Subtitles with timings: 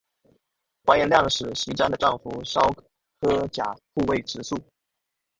[0.87, 2.59] 完颜亮使习拈的丈夫稍
[3.19, 4.55] 喝押护卫直宿。